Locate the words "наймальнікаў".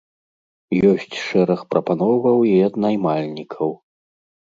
2.87-3.69